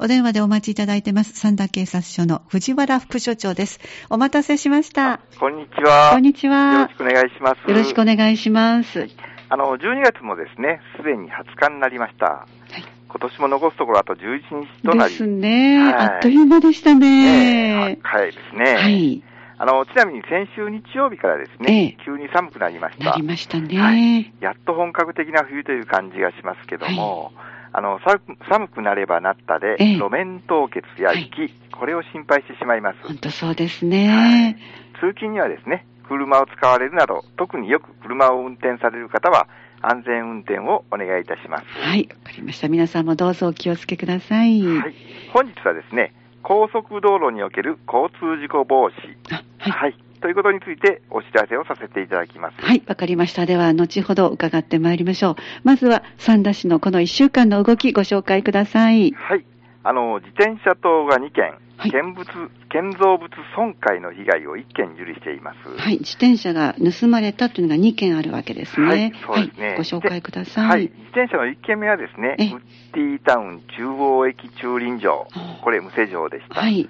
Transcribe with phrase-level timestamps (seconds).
[0.00, 3.80] お電話でお待ちいただいてます、三田警察署の藤原副署長です。
[4.08, 5.18] お待たせしました。
[5.40, 6.10] こんにちは。
[6.12, 6.72] こんにちは。
[6.72, 7.68] よろしくお願いします。
[7.68, 9.08] よろしくお願いします。
[9.48, 12.26] あの、12月もですね、すでに20日になりました。
[12.26, 12.46] は
[12.78, 14.18] い今年も残すところあと11
[14.66, 15.12] 日となり。
[15.12, 17.86] ですね、はいあっという間でしたね。
[17.86, 18.76] ね早いですね。
[18.76, 19.22] はい。
[19.56, 23.04] あの、ちなみに先週日曜日からですね、急に寒くなりました。
[23.06, 24.32] なりましたね、はい。
[24.40, 27.32] やっと本格的な冬という感じがしますけども、
[27.72, 32.98] あの、さ寒くなればなったで、ええ路面凍結や雪、これを心配してしまいます。
[33.06, 34.56] 本当そうですね。
[35.00, 39.48] 通勤にはですね、車を使われるなど、特によく車を運転される方は、
[39.80, 41.64] 安全運転をお願いいたします。
[41.80, 42.68] はい、わかりました。
[42.68, 44.60] 皆さんもどうぞお気をつけください。
[44.62, 44.94] はい。
[45.32, 49.32] 本日はですね、高速道路における交通事故防止。
[49.32, 50.07] はい、はい。
[50.20, 52.56] ということについてお知らせをさせていただきます。
[52.60, 53.46] はい、わかりました。
[53.46, 55.36] では、後ほど伺ってまいりましょう。
[55.64, 59.12] まずは、三田市のこの1週間の動き、ご紹介ください。
[59.12, 59.44] はい。
[59.84, 62.24] あの、自転車等が2件、はい、建物、
[62.68, 65.68] 建造物損壊の被害を1件受理しています。
[65.80, 68.86] はい、自転車が盗まれたというのが2件あるわけですね。
[68.86, 69.66] はい、そうですね。
[69.68, 70.68] はい、ご紹介ください。
[70.68, 72.60] はい、自転車の1件目はですね、ウッ
[72.92, 75.28] ディタウン中央駅駐輪場。
[75.62, 76.60] これ無施錠でした。
[76.60, 76.88] はい。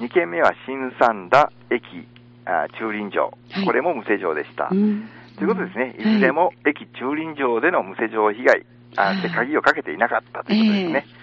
[0.00, 1.82] 2件目は新三田駅
[2.44, 3.32] あ駐輪場。
[3.64, 4.68] これも無施錠でした。
[4.70, 11.06] うんということですね、いずれも駅駐輪場での無施錠被害、あで鍵をかけていなかったということですね。
[11.08, 11.20] えー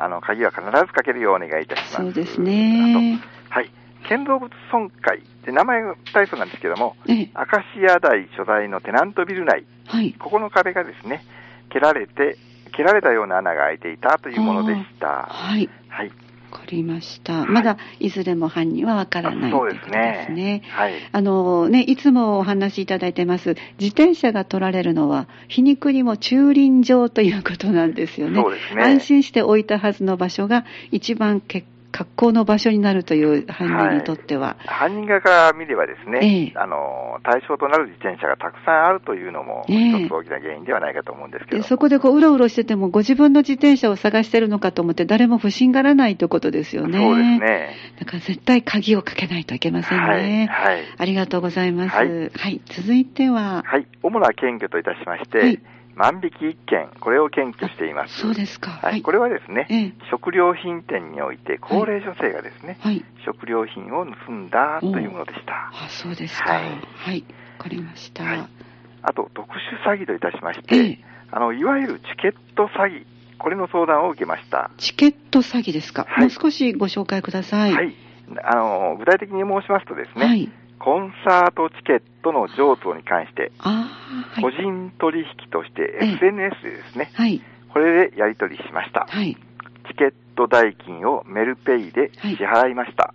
[0.00, 1.94] あの、鍵は必ずかけるようお願いいたします。
[1.96, 3.20] そうですね。
[3.50, 3.70] はい。
[4.08, 11.22] 建造物損壊で名前が大層なんですけども、ええ、アカシア台所在のテナントビル内、はい、ここの壁がですね、
[11.68, 12.38] 蹴られて、
[12.74, 15.28] 蹴られたような穴が開いていたというものでした。
[15.28, 15.68] はい。
[15.88, 16.10] はい。
[16.50, 17.46] わかりました。
[17.46, 20.16] まだいずれも犯人はわからないそうですね。
[20.18, 20.62] ですね。
[20.70, 20.94] はい。
[21.12, 28.40] あのね、いつもお話しいただいてます、自転車が取られるのは、皮肉にも駐輪場ということなんですよね。
[28.40, 28.82] そうですね。
[28.82, 46.98] 安心して置いたはずの場所が一番結格好の場所になるという犯人にとっては、はい、犯人側から見ればですね、ええ、あの対象となる自転車がたくさんあるというのも、一つ大きな原因ではないかと思うんですけど、え、そこでこううろうろしてても、ご自分の自転車を探してるのかと思って、誰も不審がらないということですよね。
[46.98, 47.74] そうですね。
[47.98, 50.48] だから絶対鍵をかけないといけませんね。
[50.50, 50.74] はい。
[50.74, 51.96] はい、ありがとうございます。
[51.96, 53.62] はい、はい、続いては。
[53.66, 53.86] はい。
[54.02, 55.60] 主な検挙といたしまして、はい
[55.96, 58.20] 万引き1件、これを検挙しています。
[58.20, 58.70] そうですか。
[58.82, 59.02] はい。
[59.02, 65.70] これはですね、ええ、食料品店において、高齢女性がですね、はい、食料品を盗んだというものでした。
[65.72, 66.54] あ、そうですか。
[66.54, 66.64] はい。
[66.94, 67.24] はい。
[67.58, 68.24] わかりました。
[68.24, 68.46] はい。
[69.02, 70.98] あと、特殊詐欺といたしまして、え、
[71.30, 73.04] あの、いわゆるチケット詐欺、
[73.38, 74.70] これの相談を受けました。
[74.78, 76.06] チケット詐欺ですか？
[76.08, 77.72] はい、もう少しご紹介ください。
[77.72, 77.94] はい。
[78.44, 80.48] あの、具体的に申しますとですね、はい、
[80.80, 83.86] コンサートチケットの譲渡に関して、は
[84.38, 87.42] い、個人取引として SNS でですね、はい、
[87.72, 89.06] これでやり取りしました。
[89.08, 89.36] はい、
[89.88, 93.12] チケット代金をメルペイで支払いました。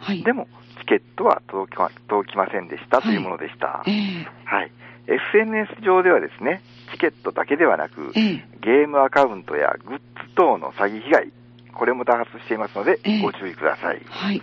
[0.00, 0.48] はい、でも、
[0.80, 3.66] チケットは届きま届きませんでしたというものでした。
[3.66, 4.72] はい、えはい。
[5.06, 6.60] SNS 上ではですね、
[6.92, 11.32] チケットだけではなく、えー、ゲームアカウントやグッズ等の詐欺被害、
[11.72, 14.02] これも多発していますので、えー、ご注意ください。
[14.06, 14.42] はい。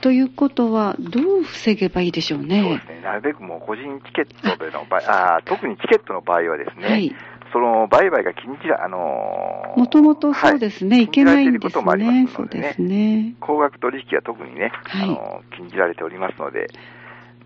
[0.00, 2.62] ということは、どう防げばいいでしょうね？
[2.62, 3.00] そうですね。
[3.02, 7.14] なるべくもう個人チケットでの場合、あ特にチケットの場合はですね、はい、
[7.52, 11.70] その売買が禁じら、あのもともとそうですね、はい、いけないんですね。
[11.70, 13.34] こともありますので、ね、そうですね。
[13.40, 16.68] 高額取引は特にね、はい、あの禁じられておりますので、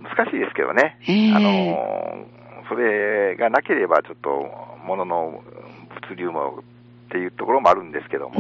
[0.03, 0.99] 難しいですけどね。
[1.03, 2.27] えー、あの
[2.69, 4.31] それがなければちょっと
[4.85, 5.43] 物の
[6.09, 6.63] 物流も
[7.09, 8.35] っていうところもあるんですけども、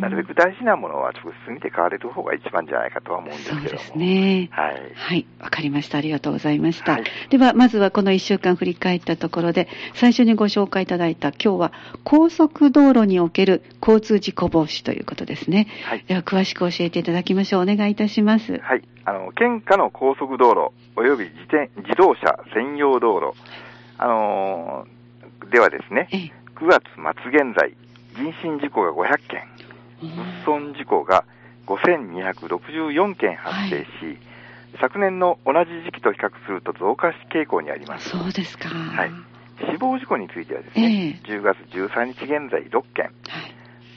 [0.00, 3.68] なるべく大事なものは直接見て買われる方が一番じゃないかとは思うんですけども。
[3.68, 4.48] そうですね。
[4.52, 4.92] はい。
[4.94, 5.26] はい。
[5.40, 5.98] わかりました。
[5.98, 6.92] ありがとうございました。
[6.92, 11.72] はい、では、まずはこの1週間振り返ったところで、最初にご紹介いただいた今日は
[12.04, 15.68] 高速道路における交通事故防止ということですね。
[15.84, 16.04] はい。
[16.06, 17.62] では、詳しく教えていただきましょう。
[17.62, 18.58] お願いいたします。
[18.58, 18.82] はい。
[19.04, 23.34] あの、県下の高速道路、及び自転自動車専用道路、
[23.98, 27.76] あのー、ではですね、ええ、9月末現在、
[28.14, 29.42] 人身事故が500件、
[30.04, 31.24] 物損事故が
[31.66, 34.18] 5264件発生し、はい、
[34.80, 38.10] 昨年の同じ時期と比較すると増加傾向にあります。
[38.10, 38.68] そうですか。
[38.68, 39.10] はい。
[39.72, 43.12] 死亡事故についてはですね、え10月13日現在6件、はい、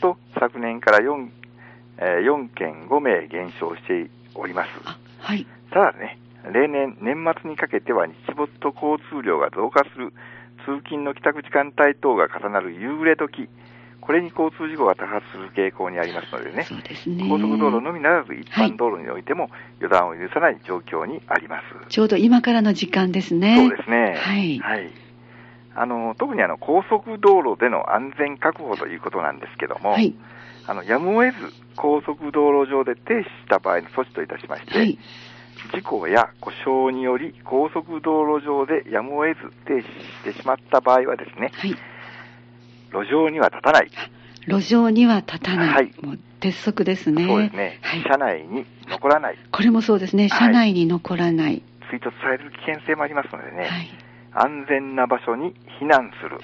[0.02, 1.30] と昨年から 4,、
[1.98, 4.70] えー、4件5名減少しております。
[5.20, 5.46] はい。
[5.72, 6.20] ただね、
[6.54, 10.14] 例年年末にかけては日没と交通量が増加する
[10.66, 13.50] 通勤の帰宅時間帯等が重なる夕暮れ時、
[14.02, 19.50] これに交通事故が多発する傾向にありますのでね、ですね高速道路のみならず一般道路においても
[19.80, 21.90] 予断を許さない状況にあります。
[21.90, 23.58] ちょうど今からの時間ですね。
[23.58, 24.16] そうですね。
[24.18, 24.60] はい。
[24.60, 24.92] はい。
[25.76, 30.16] あの特にあの高速道路での安全確保ということなんですけども、はい。
[30.66, 34.98] あのやむを得ず高速道路上で停止した場合の措置といたしまして、はい。
[35.74, 41.76] 事故や故障により高速道路上でやむを得ず停止してしまった場合はですね、はい。
[42.92, 43.92] 路上には立たない、
[44.48, 45.68] 路上には立たない。
[45.70, 47.26] はいもう鉄則ですね。
[47.26, 48.04] そうですね、はい。
[48.04, 50.28] 車内に残らない、これもそうですね。
[50.28, 51.64] はい車内に残らない。
[51.90, 53.90] 追突される危険性もありますのでね、はい。
[54.34, 56.40] 安全な場所に避難する、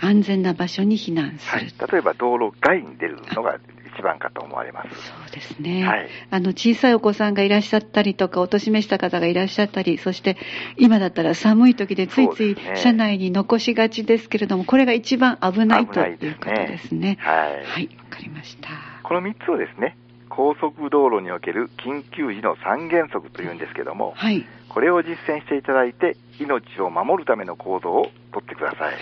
[0.00, 1.60] 安全な場所に避難する。
[1.60, 3.58] はい、例えば道路外に出るのが
[3.94, 4.88] 一番かと思われます。
[4.90, 10.36] そうですね、はいあの小さいお子さんがいらっしゃったりとか、お年めした方がいらっしゃったり、そして
[10.76, 17.18] 今だったら寒い時でついつい車内に残しがちですけれども、これが一番危ないということですね。
[17.20, 18.68] はいはい、わかりました。
[19.02, 19.96] この3つをですね、
[20.28, 28.94] 高速道路における緊急時の三原則というんですけども、はい、これを実践していただいて、命を守るための行動をとってください。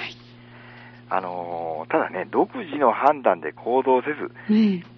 [1.10, 4.30] あのーただね、独自の判断で行動せず、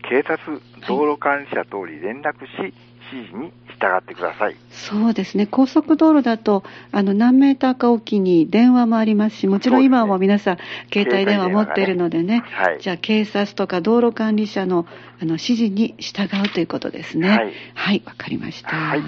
[0.09, 2.75] 警察、道路管理者等に連絡し、
[3.13, 4.57] 指示に従ってください。
[4.71, 10.59] そうですね、高速道路だと、あの何メーターかおきに電話もありますし、もちろん今は皆さん、
[10.93, 12.79] 携帯電話持っているのでね、はい。
[12.81, 14.87] じゃあ警察とか道路管理者の
[15.21, 17.29] あの指示に従うということですね。
[17.29, 18.69] はいはい、わかりました。
[18.71, 19.03] はい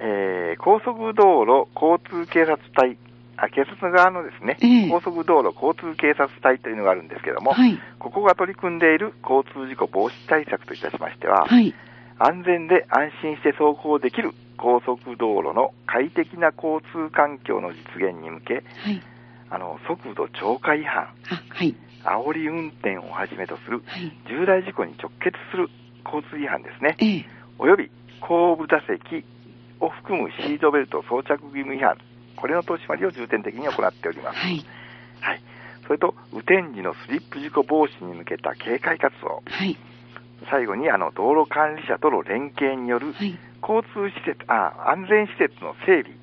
[0.00, 2.96] えー高速道路交通警察隊、あ
[3.52, 4.88] 警察側のですね、ええ。
[4.88, 11.74] 高速道路交通警察隊というのがあるんですけども、はい、ここが取り組んでいる交通事故防止対策といたしましては、はい、
[12.18, 18.60] 安全で安心して走行できる高速道路の快適な交通環境の実現に向け、は
[18.90, 19.02] い、
[19.50, 25.68] あの速度超過違反、あ、はい、煽り運転をはじめとするはい、重大事故に直結する
[26.04, 27.26] 交通違反ですね、ええ、
[27.58, 27.90] および
[28.20, 29.24] 後部座席
[29.80, 31.98] を含むシートベルト装着義務違反、
[32.44, 34.36] これの取り締まりを重点的に行っております。
[34.36, 34.62] はい、
[35.22, 35.40] はい。
[35.86, 39.78] それと、雨天時のスリップ事故防止に向けた警戒活動、はい、
[40.50, 46.18] 最後にあの道路管理者との連携によるはい、交通施設、あ、安全施設の整備、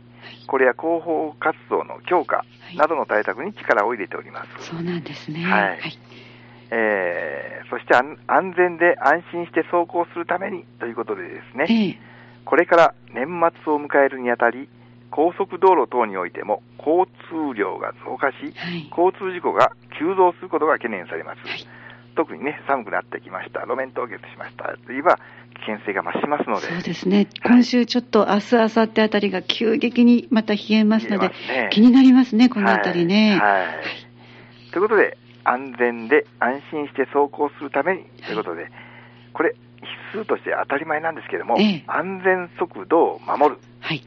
[0.46, 2.78] これや広報活動の強化い。
[2.78, 4.70] などの対策に力を入れております。
[4.70, 5.42] そうなんですね。
[5.42, 5.70] はい。
[5.70, 5.98] はい、
[6.70, 12.00] えーそして安安全で安心して走行するためにということでですね、ええ、
[12.44, 13.26] これから年
[13.64, 14.68] 末を迎えるにあたり、
[15.12, 21.48] 高速道路等においても交通量が増加し、はい、交通事故が急増することが懸念されます。
[21.48, 21.68] はい。
[22.16, 24.75] 特にね、寒くなってきました、路面凍結しました。
[24.86, 25.18] といえば、
[25.66, 27.28] 危険性が増しますので、そうですね。
[27.44, 31.69] 今週ちょっと明日、明後日あたりが急激にまた冷えますので、ね。
[31.72, 33.38] 気になりますね、このあたりね。
[33.40, 33.62] はい。
[33.62, 33.68] はい。
[34.72, 38.69] ということで、安全で安心して走行するためにということで、
[39.34, 39.56] これ、
[40.13, 41.84] 必須として当たり前なんですけれども、ええ。
[41.88, 43.62] 安全速度を守る。
[43.80, 44.04] はい、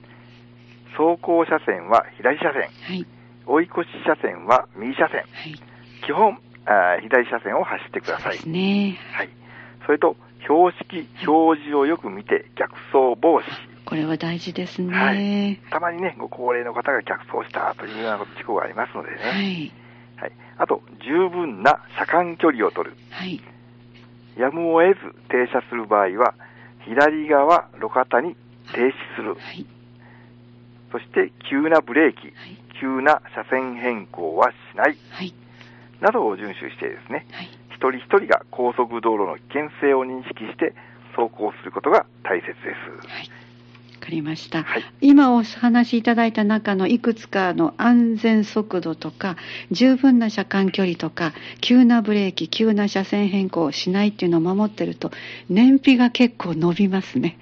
[0.97, 3.07] 走行車線は左車線、はい、
[3.47, 5.21] 追い越し車線は右車線。
[5.21, 5.61] はい。
[6.07, 8.49] 基本、あー左車線を走ってくださいそうです。
[8.49, 8.99] ね。
[9.13, 9.29] はい。
[9.87, 13.45] それと、標識、表示をよく見て逆走防止。
[13.87, 14.95] これは大事ですね。
[14.95, 15.57] ははいい。
[15.71, 19.17] たまにね、ご高齢の方が逆走したというような事故がありますのでね。
[19.23, 19.73] はい。
[20.17, 20.33] はい。
[20.59, 22.97] あと、十分な車間距離を取る。
[23.11, 23.41] はい。
[24.39, 26.35] やむを得ず停車する場合は、
[26.87, 28.35] 左側路肩に
[28.73, 29.35] 停止する。
[29.35, 29.67] はい。
[30.95, 32.33] そして、急なブレーキ、はい。
[32.81, 34.97] 急な車線変更はしない。
[35.11, 35.35] はい。
[36.01, 37.49] などを遵守してですね、はい。
[37.71, 40.73] 一人一人が高速道路の危険性を認識して
[41.17, 43.09] 走行することが大切です。
[43.09, 43.29] はい。
[43.29, 44.63] わかりました。
[44.63, 44.85] はい。
[45.01, 49.37] 今お話しいただいた中のいくつかの安全速度とか、
[49.73, 55.11] 十分な車間距離とか、急なブレーキ、急な車線変更をしないっていうのを守ってると、
[55.49, 57.37] 燃費が結構伸びますね。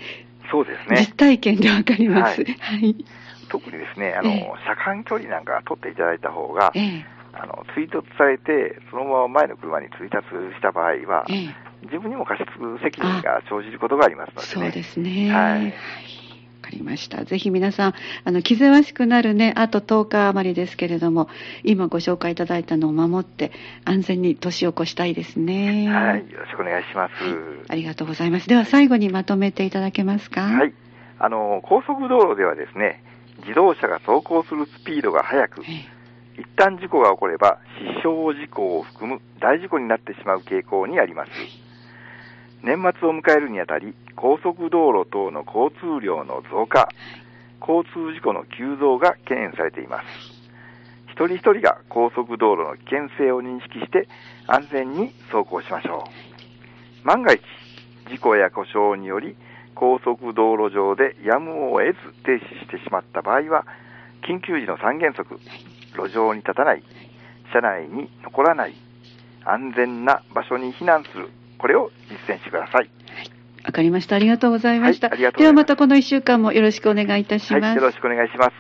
[0.51, 1.15] そうです実ね。
[1.17, 2.43] 体験でわかります。
[2.43, 2.97] はいはい。
[3.53, 7.05] 特にですね、あの、ええ車間距離なんか取っていただいた方が、ええ。
[7.35, 10.21] あの、追突されて、そのまま前の車に追突
[10.55, 11.55] した場合は、ええ。
[11.83, 12.47] 自分にも過失
[12.83, 14.47] 責任が生じることがありますのでね。
[14.47, 15.31] そうですね。
[15.33, 15.73] はい
[16.63, 17.25] わかりました。
[17.25, 17.95] ぜひ皆さん、
[18.25, 21.29] あの、気ぜわしくなるね、あと10日余りですけれども、
[21.65, 23.51] 今ご紹介いただいたのを守って、
[23.85, 25.89] 安全に年を越したいですね。
[25.89, 26.31] はい。
[26.31, 27.13] よろしくお願いします。
[27.69, 28.49] ありがとうございます。
[28.49, 30.43] では最後にまとめていただけますか？
[30.43, 30.73] はい。
[31.19, 33.03] あの、高速道路ではですね、
[33.43, 36.03] 自動車が走行するスピードが速く、え
[36.39, 41.31] 一旦事故が起これば、死傷事故を含む大事故になってしまう傾向にあります。
[42.63, 46.89] 年末を迎えるにあたり、高速道路等の交通量の増加、
[47.61, 50.07] 交通事故の急増が懸念されています。
[51.09, 54.09] 一人一人が高速道路の危険性を認識して
[54.47, 56.09] 安全に走行しましょ
[57.05, 57.07] う。
[57.07, 57.43] 万が一、
[58.11, 59.37] 事故や故障により
[59.75, 63.67] 高速道路上でやむを得ず停止してしまった場合は、
[64.27, 65.39] 緊急時の三原則、
[65.97, 66.83] 路上に立たない、
[67.53, 68.75] 車内に残らない、
[69.45, 72.91] 安全な場所に避難する、これを実践してください。
[73.65, 74.17] わかりました。
[74.17, 75.09] ありがとうございました。
[75.09, 77.63] はいではまたこの1週間もよろしくお願いいたします。
[77.63, 78.53] はい、よろしくお願いします。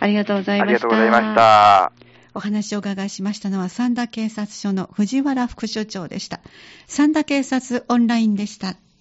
[0.00, 0.86] ありがとうございあました。
[0.88, 1.92] りがとうございました。
[2.34, 6.40] お話をお伺いしましたのは三田警察署の藤原副署長でした。
[6.86, 8.76] 三田警察オンラインでした。